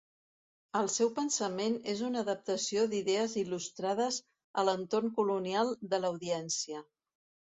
El 0.77 0.87
seu 0.93 1.09
pensament 1.17 1.75
és 1.93 1.99
una 2.07 2.23
adaptació 2.25 2.85
d'idees 2.93 3.35
il·lustrades 3.43 4.17
a 4.61 4.65
l'entorn 4.69 5.13
colonial 5.19 5.73
de 5.95 6.01
l'Audiència. 6.03 6.83